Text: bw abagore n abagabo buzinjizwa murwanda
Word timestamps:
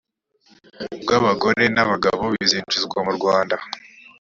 bw 1.01 1.09
abagore 1.19 1.63
n 1.75 1.77
abagabo 1.83 2.21
buzinjizwa 2.33 2.97
murwanda 3.05 3.55